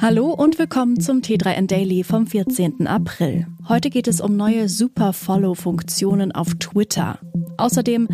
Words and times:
Hallo 0.00 0.32
und 0.32 0.60
willkommen 0.60 1.00
zum 1.00 1.22
T3N 1.22 1.66
Daily 1.66 2.04
vom 2.04 2.28
14. 2.28 2.86
April. 2.86 3.48
Heute 3.68 3.90
geht 3.90 4.06
es 4.06 4.20
um 4.20 4.36
neue 4.36 4.68
Super-Follow-Funktionen 4.68 6.30
auf 6.30 6.54
Twitter. 6.54 7.18
Außerdem 7.56 8.06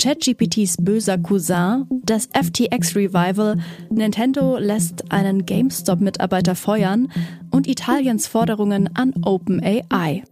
ChatGPTs 0.00 0.76
böser 0.78 1.18
Cousin, 1.18 1.86
das 2.04 2.26
FTX 2.26 2.94
Revival, 2.94 3.56
Nintendo 3.90 4.56
lässt 4.56 5.10
einen 5.10 5.44
GameStop-Mitarbeiter 5.44 6.54
feuern 6.54 7.10
und 7.50 7.66
Italiens 7.66 8.28
Forderungen 8.28 8.94
an 8.94 9.12
OpenAI. 9.24 10.22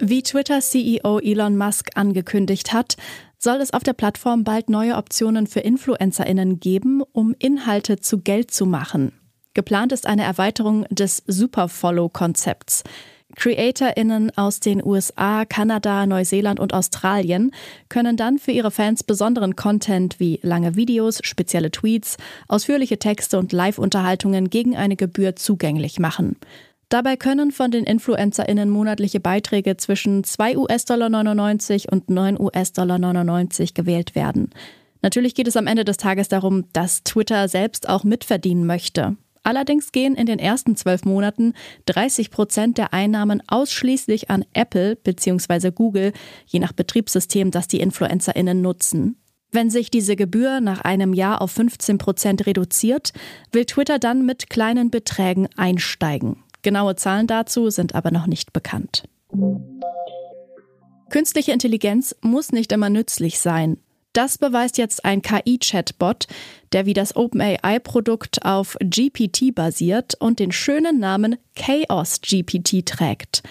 Wie 0.00 0.22
Twitter-CEO 0.22 1.20
Elon 1.20 1.56
Musk 1.56 1.90
angekündigt 1.94 2.72
hat, 2.72 2.96
soll 3.44 3.60
es 3.60 3.72
auf 3.72 3.84
der 3.84 3.92
Plattform 3.92 4.42
bald 4.42 4.68
neue 4.68 4.96
Optionen 4.96 5.46
für 5.46 5.60
Influencerinnen 5.60 6.58
geben, 6.58 7.02
um 7.12 7.34
Inhalte 7.38 8.00
zu 8.00 8.18
Geld 8.18 8.50
zu 8.50 8.66
machen. 8.66 9.12
Geplant 9.52 9.92
ist 9.92 10.06
eine 10.06 10.24
Erweiterung 10.24 10.84
des 10.90 11.22
Superfollow-Konzepts. 11.26 12.82
CreatorInnen 13.36 14.36
aus 14.36 14.60
den 14.60 14.84
USA, 14.84 15.44
Kanada, 15.44 16.06
Neuseeland 16.06 16.58
und 16.58 16.72
Australien 16.72 17.50
können 17.88 18.16
dann 18.16 18.38
für 18.38 18.52
ihre 18.52 18.70
Fans 18.70 19.04
besonderen 19.04 19.56
Content 19.56 20.18
wie 20.20 20.40
lange 20.42 20.76
Videos, 20.76 21.18
spezielle 21.22 21.70
Tweets, 21.70 22.16
ausführliche 22.48 22.98
Texte 22.98 23.38
und 23.38 23.52
Live-Unterhaltungen 23.52 24.50
gegen 24.50 24.76
eine 24.76 24.96
Gebühr 24.96 25.36
zugänglich 25.36 25.98
machen. 25.98 26.36
Dabei 26.94 27.16
können 27.16 27.50
von 27.50 27.72
den 27.72 27.82
InfluencerInnen 27.82 28.70
monatliche 28.70 29.18
Beiträge 29.18 29.76
zwischen 29.76 30.22
2 30.22 30.56
US-Dollar 30.56 31.08
99 31.08 31.90
und 31.90 32.08
9 32.08 32.38
US-Dollar 32.38 33.00
99 33.00 33.74
gewählt 33.74 34.14
werden. 34.14 34.50
Natürlich 35.02 35.34
geht 35.34 35.48
es 35.48 35.56
am 35.56 35.66
Ende 35.66 35.84
des 35.84 35.96
Tages 35.96 36.28
darum, 36.28 36.66
dass 36.72 37.02
Twitter 37.02 37.48
selbst 37.48 37.88
auch 37.88 38.04
mitverdienen 38.04 38.64
möchte. 38.64 39.16
Allerdings 39.42 39.90
gehen 39.90 40.14
in 40.14 40.26
den 40.26 40.38
ersten 40.38 40.76
zwölf 40.76 41.04
Monaten 41.04 41.54
30 41.86 42.30
Prozent 42.30 42.78
der 42.78 42.94
Einnahmen 42.94 43.42
ausschließlich 43.48 44.30
an 44.30 44.44
Apple 44.52 44.94
bzw. 44.94 45.72
Google, 45.72 46.12
je 46.46 46.60
nach 46.60 46.72
Betriebssystem, 46.72 47.50
das 47.50 47.66
die 47.66 47.80
InfluencerInnen 47.80 48.62
nutzen. 48.62 49.16
Wenn 49.50 49.68
sich 49.68 49.90
diese 49.90 50.14
Gebühr 50.14 50.60
nach 50.60 50.82
einem 50.82 51.12
Jahr 51.12 51.42
auf 51.42 51.50
15 51.50 51.98
Prozent 51.98 52.46
reduziert, 52.46 53.12
will 53.50 53.64
Twitter 53.64 53.98
dann 53.98 54.24
mit 54.24 54.48
kleinen 54.48 54.92
Beträgen 54.92 55.48
einsteigen. 55.56 56.43
Genaue 56.64 56.96
Zahlen 56.96 57.28
dazu 57.28 57.70
sind 57.70 57.94
aber 57.94 58.10
noch 58.10 58.26
nicht 58.26 58.52
bekannt. 58.52 59.04
Künstliche 61.10 61.52
Intelligenz 61.52 62.16
muss 62.22 62.50
nicht 62.50 62.72
immer 62.72 62.90
nützlich 62.90 63.38
sein. 63.38 63.76
Das 64.14 64.38
beweist 64.38 64.78
jetzt 64.78 65.04
ein 65.04 65.22
KI-Chatbot, 65.22 66.26
der 66.72 66.86
wie 66.86 66.94
das 66.94 67.14
OpenAI-Produkt 67.14 68.44
auf 68.44 68.76
GPT 68.80 69.54
basiert 69.54 70.14
und 70.20 70.38
den 70.38 70.52
schönen 70.52 70.98
Namen 70.98 71.36
Chaos 71.54 72.20
GPT 72.20 72.86
trägt. 72.86 73.42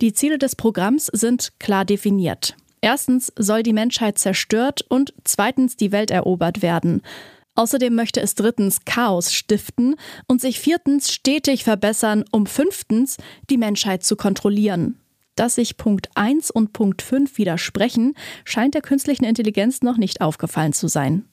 Die 0.00 0.12
Ziele 0.12 0.38
des 0.38 0.56
Programms 0.56 1.06
sind 1.06 1.52
klar 1.58 1.84
definiert. 1.84 2.56
Erstens 2.80 3.32
soll 3.36 3.62
die 3.62 3.72
Menschheit 3.72 4.18
zerstört 4.18 4.82
und 4.88 5.14
zweitens 5.24 5.76
die 5.76 5.92
Welt 5.92 6.10
erobert 6.10 6.62
werden. 6.62 7.02
Außerdem 7.56 7.94
möchte 7.94 8.20
es 8.20 8.34
drittens 8.34 8.84
Chaos 8.84 9.32
stiften 9.32 9.94
und 10.26 10.40
sich 10.40 10.58
viertens 10.58 11.12
stetig 11.12 11.64
verbessern, 11.64 12.24
um 12.32 12.46
fünftens 12.46 13.16
die 13.48 13.58
Menschheit 13.58 14.02
zu 14.02 14.16
kontrollieren. 14.16 14.98
Dass 15.36 15.56
sich 15.56 15.76
Punkt 15.76 16.08
1 16.14 16.50
und 16.50 16.72
Punkt 16.72 17.02
5 17.02 17.38
widersprechen, 17.38 18.14
scheint 18.44 18.74
der 18.74 18.82
künstlichen 18.82 19.24
Intelligenz 19.24 19.82
noch 19.82 19.96
nicht 19.96 20.20
aufgefallen 20.20 20.72
zu 20.72 20.88
sein. 20.88 21.24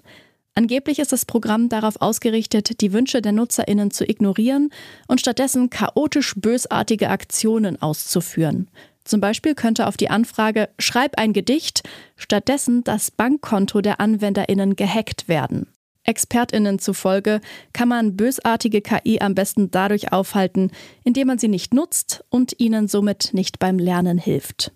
Angeblich 0.54 1.00
ist 1.00 1.12
das 1.12 1.26
Programm 1.26 1.70
darauf 1.70 2.02
ausgerichtet, 2.02 2.82
die 2.82 2.92
Wünsche 2.94 3.22
der 3.22 3.32
Nutzerinnen 3.32 3.90
zu 3.90 4.08
ignorieren 4.08 4.70
und 5.08 5.22
stattdessen 5.22 5.70
chaotisch 5.70 6.34
bösartige 6.36 7.10
Aktionen 7.10 7.82
auszuführen. 7.82 8.70
Zum 9.06 9.22
Beispiel 9.22 9.56
könnte 9.56 9.88
auf 9.88 9.98
die 9.98 10.10
Anfrage 10.10 10.70
Schreib 10.78 11.18
ein 11.18 11.34
Gedicht 11.34 11.84
stattdessen 12.16 12.84
das 12.84 13.12
Bankkonto 13.12 13.82
der 13.82 14.00
Anwenderinnen 14.00 14.76
gehackt 14.76 15.28
werden. 15.28 15.68
ExpertInnen 16.04 16.80
zufolge 16.80 17.42
kann 17.74 17.88
man 17.88 18.16
bösartige 18.16 18.82
KI 18.82 19.20
am 19.22 19.36
besten 19.36 19.72
dadurch 19.72 20.12
aufhalten, 20.12 20.72
indem 21.04 21.28
man 21.28 21.38
sie 21.38 21.48
nicht 21.48 21.74
nutzt 21.74 22.24
und 22.30 22.60
ihnen 22.60 22.88
somit 22.88 23.34
nicht 23.34 23.60
beim 23.60 23.78
Lernen 23.78 24.18
hilft. 24.18 24.72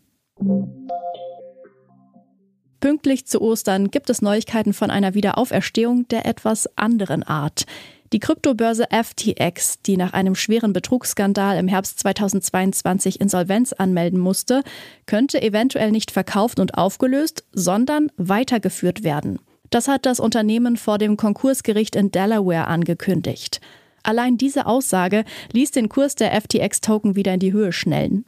Pünktlich 2.80 3.26
zu 3.26 3.42
Ostern 3.42 3.90
gibt 3.90 4.10
es 4.12 4.22
Neuigkeiten 4.22 4.74
von 4.74 4.92
einer 4.92 5.16
Wiederauferstehung 5.16 6.08
der 6.10 6.26
etwas 6.28 6.70
anderen 6.78 7.24
Art. 7.24 7.66
Die 8.14 8.20
Kryptobörse 8.20 8.86
FTX, 8.92 9.82
die 9.82 9.98
nach 9.98 10.14
einem 10.14 10.36
schweren 10.36 10.72
Betrugsskandal 10.72 11.58
im 11.58 11.68
Herbst 11.68 12.00
2022 12.00 13.20
Insolvenz 13.20 13.74
anmelden 13.74 14.20
musste, 14.20 14.62
könnte 15.08 15.42
eventuell 15.42 15.92
nicht 15.92 16.12
verkauft 16.12 16.60
und 16.60 16.78
aufgelöst, 16.78 17.44
sondern 17.52 18.12
weitergeführt 18.18 19.04
werden. 19.04 19.40
Das 19.76 19.90
hat 19.90 20.06
das 20.06 20.22
Unternehmen 20.22 20.78
vor 20.78 20.98
dem 21.00 21.18
Konkursgericht 21.18 21.98
in 21.98 22.10
Delaware 22.10 22.68
angekündigt. 22.68 23.60
Allein 24.04 24.38
diese 24.38 24.68
Aussage 24.68 25.26
ließ 25.52 25.72
den 25.72 25.90
Kurs 25.90 26.16
der 26.16 26.32
FTX-Token 26.32 27.18
wieder 27.18 27.34
in 27.34 27.42
die 27.42 27.52
Höhe 27.52 27.74
schnellen. 27.74 28.24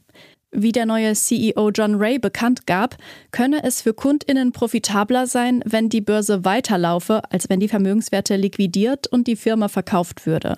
Wie 0.52 0.74
der 0.74 0.86
neue 0.86 1.13
CEO 1.13 1.69
John 1.69 1.96
Ray 1.96 2.19
bekannt 2.19 2.68
gab, 2.68 2.97
könne 3.31 3.63
es 3.63 3.81
für 3.81 3.94
Kundinnen 3.94 4.52
profitabler 4.52 5.25
sein, 5.25 5.63
wenn 5.66 5.88
die 5.88 6.02
Börse 6.02 6.44
weiterlaufe, 6.44 7.22
als 7.30 7.50
wenn 7.50 7.62
die 7.62 7.69
Vermögenswerte 7.69 8.36
liquidiert 8.36 9.07
und 9.07 9.28
die 9.28 9.38
Firma 9.38 9.69
verkauft 9.69 10.25
würde. 10.25 10.57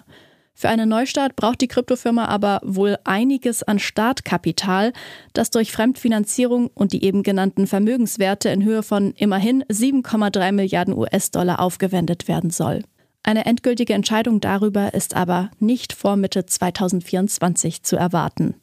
Für 0.60 0.68
einen 0.68 0.90
Neustart 0.90 1.38
braucht 1.38 1.62
die 1.62 1.70
Kryptofirma 1.70 2.26
aber 2.26 2.60
wohl 2.66 2.98
einiges 3.06 3.64
an 3.64 3.80
Startkapital, 3.80 4.92
das 5.32 5.52
durch 5.52 5.72
Fremdfinanzierung 5.72 6.70
und 6.74 6.92
die 6.92 7.06
eben 7.06 7.24
genannten 7.24 7.66
Vermögenswerte 7.66 8.50
in 8.50 8.66
Höhe 8.66 8.84
von 8.84 9.14
immerhin 9.14 9.64
7,3 9.70 10.52
Milliarden 10.52 10.94
US-Dollar 10.98 11.62
aufgewendet 11.62 12.28
werden 12.28 12.50
soll. 12.50 12.84
Eine 13.24 13.46
endgültige 13.46 13.94
Entscheidung 13.94 14.42
darüber 14.42 14.94
ist 14.94 15.16
aber 15.16 15.50
nicht 15.60 15.94
vor 15.94 16.18
Mitte 16.18 16.46
2024 16.46 17.84
zu 17.84 17.96
erwarten. 17.96 18.56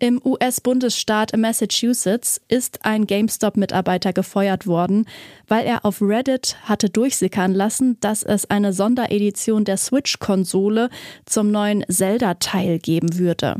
Im 0.00 0.20
US-Bundesstaat 0.24 1.36
Massachusetts 1.36 2.40
ist 2.46 2.84
ein 2.84 3.08
GameStop-Mitarbeiter 3.08 4.12
gefeuert 4.12 4.68
worden, 4.68 5.06
weil 5.48 5.66
er 5.66 5.84
auf 5.84 6.00
Reddit 6.00 6.56
hatte 6.62 6.88
durchsickern 6.88 7.52
lassen, 7.52 7.98
dass 7.98 8.22
es 8.22 8.48
eine 8.48 8.72
Sonderedition 8.72 9.64
der 9.64 9.76
Switch-Konsole 9.76 10.88
zum 11.26 11.50
neuen 11.50 11.84
Zelda-Teil 11.88 12.78
geben 12.78 13.18
würde. 13.18 13.56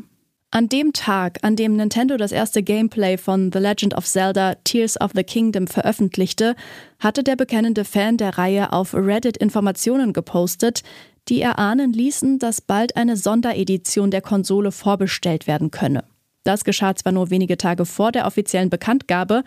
An 0.52 0.68
dem 0.68 0.92
Tag, 0.92 1.40
an 1.42 1.56
dem 1.56 1.74
Nintendo 1.74 2.16
das 2.16 2.30
erste 2.30 2.62
Gameplay 2.62 3.18
von 3.18 3.50
The 3.52 3.58
Legend 3.58 3.94
of 3.96 4.06
Zelda 4.06 4.54
Tears 4.62 4.98
of 5.00 5.10
the 5.16 5.24
Kingdom 5.24 5.66
veröffentlichte, 5.66 6.54
hatte 7.00 7.24
der 7.24 7.34
bekennende 7.34 7.84
Fan 7.84 8.16
der 8.16 8.38
Reihe 8.38 8.72
auf 8.72 8.94
Reddit 8.94 9.36
Informationen 9.38 10.12
gepostet, 10.12 10.84
die 11.28 11.40
erahnen 11.40 11.92
ließen, 11.92 12.38
dass 12.38 12.60
bald 12.60 12.96
eine 12.96 13.16
Sonderedition 13.16 14.12
der 14.12 14.22
Konsole 14.22 14.70
vorbestellt 14.70 15.48
werden 15.48 15.72
könne. 15.72 16.04
Das 16.44 16.64
geschah 16.64 16.94
zwar 16.94 17.12
nur 17.12 17.30
wenige 17.30 17.56
Tage 17.56 17.84
vor 17.84 18.12
der 18.12 18.26
offiziellen 18.26 18.70
Bekanntgabe, 18.70 19.44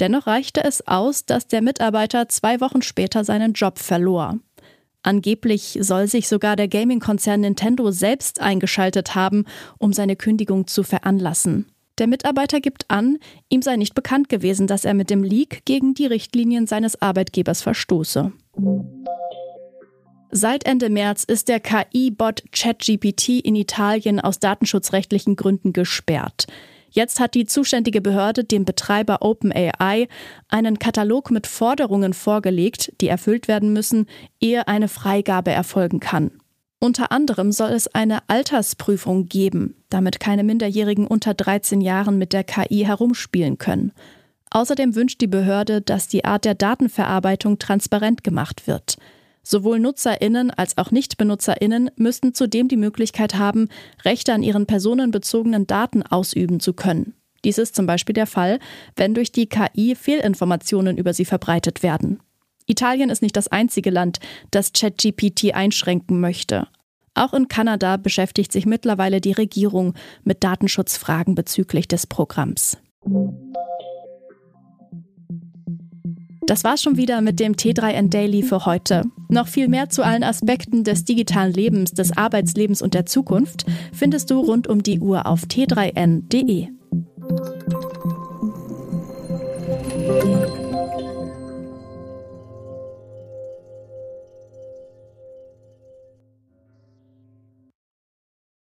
dennoch 0.00 0.26
reichte 0.26 0.62
es 0.64 0.86
aus, 0.86 1.26
dass 1.26 1.46
der 1.46 1.62
Mitarbeiter 1.62 2.28
zwei 2.28 2.60
Wochen 2.60 2.82
später 2.82 3.24
seinen 3.24 3.52
Job 3.52 3.78
verlor. 3.78 4.38
Angeblich 5.02 5.78
soll 5.82 6.06
sich 6.08 6.28
sogar 6.28 6.56
der 6.56 6.68
Gaming-Konzern 6.68 7.40
Nintendo 7.40 7.90
selbst 7.90 8.40
eingeschaltet 8.40 9.14
haben, 9.14 9.44
um 9.78 9.92
seine 9.92 10.16
Kündigung 10.16 10.66
zu 10.66 10.82
veranlassen. 10.82 11.66
Der 11.98 12.06
Mitarbeiter 12.08 12.60
gibt 12.60 12.90
an, 12.90 13.18
ihm 13.48 13.62
sei 13.62 13.76
nicht 13.76 13.94
bekannt 13.94 14.28
gewesen, 14.28 14.66
dass 14.66 14.84
er 14.84 14.94
mit 14.94 15.10
dem 15.10 15.22
Leak 15.22 15.64
gegen 15.64 15.94
die 15.94 16.06
Richtlinien 16.06 16.66
seines 16.66 17.00
Arbeitgebers 17.00 17.62
verstoße. 17.62 18.32
Seit 20.36 20.66
Ende 20.66 20.90
März 20.90 21.22
ist 21.22 21.46
der 21.46 21.60
KI-Bot 21.60 22.42
ChatGPT 22.50 23.28
in 23.38 23.54
Italien 23.54 24.18
aus 24.18 24.40
datenschutzrechtlichen 24.40 25.36
Gründen 25.36 25.72
gesperrt. 25.72 26.48
Jetzt 26.90 27.20
hat 27.20 27.36
die 27.36 27.46
zuständige 27.46 28.00
Behörde 28.00 28.42
dem 28.42 28.64
Betreiber 28.64 29.22
OpenAI 29.22 30.08
einen 30.48 30.80
Katalog 30.80 31.30
mit 31.30 31.46
Forderungen 31.46 32.14
vorgelegt, 32.14 32.92
die 33.00 33.06
erfüllt 33.06 33.46
werden 33.46 33.72
müssen, 33.72 34.06
ehe 34.40 34.66
eine 34.66 34.88
Freigabe 34.88 35.52
erfolgen 35.52 36.00
kann. 36.00 36.32
Unter 36.80 37.12
anderem 37.12 37.52
soll 37.52 37.70
es 37.70 37.86
eine 37.94 38.28
Altersprüfung 38.28 39.28
geben, 39.28 39.76
damit 39.88 40.18
keine 40.18 40.42
Minderjährigen 40.42 41.06
unter 41.06 41.34
13 41.34 41.80
Jahren 41.80 42.18
mit 42.18 42.32
der 42.32 42.42
KI 42.42 42.84
herumspielen 42.84 43.58
können. 43.58 43.92
Außerdem 44.50 44.96
wünscht 44.96 45.20
die 45.20 45.28
Behörde, 45.28 45.80
dass 45.80 46.08
die 46.08 46.24
Art 46.24 46.44
der 46.44 46.56
Datenverarbeitung 46.56 47.60
transparent 47.60 48.24
gemacht 48.24 48.66
wird. 48.66 48.96
Sowohl 49.44 49.78
Nutzerinnen 49.78 50.50
als 50.50 50.78
auch 50.78 50.90
Nichtbenutzerinnen 50.90 51.90
müssten 51.96 52.34
zudem 52.34 52.66
die 52.66 52.78
Möglichkeit 52.78 53.34
haben, 53.34 53.68
Rechte 54.04 54.32
an 54.32 54.42
ihren 54.42 54.66
personenbezogenen 54.66 55.66
Daten 55.66 56.02
ausüben 56.02 56.60
zu 56.60 56.72
können. 56.72 57.14
Dies 57.44 57.58
ist 57.58 57.76
zum 57.76 57.86
Beispiel 57.86 58.14
der 58.14 58.26
Fall, 58.26 58.58
wenn 58.96 59.12
durch 59.12 59.30
die 59.30 59.46
KI 59.46 59.94
Fehlinformationen 59.94 60.96
über 60.96 61.12
sie 61.12 61.26
verbreitet 61.26 61.82
werden. 61.82 62.20
Italien 62.66 63.10
ist 63.10 63.20
nicht 63.20 63.36
das 63.36 63.48
einzige 63.48 63.90
Land, 63.90 64.18
das 64.50 64.72
ChatGPT 64.72 65.54
einschränken 65.54 66.20
möchte. 66.20 66.66
Auch 67.12 67.34
in 67.34 67.46
Kanada 67.48 67.98
beschäftigt 67.98 68.50
sich 68.50 68.64
mittlerweile 68.64 69.20
die 69.20 69.32
Regierung 69.32 69.94
mit 70.24 70.42
Datenschutzfragen 70.42 71.34
bezüglich 71.34 71.86
des 71.86 72.06
Programms. 72.06 72.78
Das 76.46 76.62
war's 76.62 76.82
schon 76.82 76.98
wieder 76.98 77.22
mit 77.22 77.40
dem 77.40 77.54
T3N 77.54 78.10
Daily 78.10 78.42
für 78.42 78.66
heute. 78.66 79.04
Noch 79.28 79.48
viel 79.48 79.68
mehr 79.68 79.88
zu 79.88 80.04
allen 80.04 80.22
Aspekten 80.22 80.84
des 80.84 81.04
digitalen 81.04 81.52
Lebens, 81.52 81.92
des 81.92 82.16
Arbeitslebens 82.16 82.82
und 82.82 82.92
der 82.92 83.06
Zukunft 83.06 83.64
findest 83.92 84.30
du 84.30 84.40
rund 84.40 84.68
um 84.68 84.82
die 84.82 85.00
Uhr 85.00 85.26
auf 85.26 85.44
t3n.de. 85.44 86.68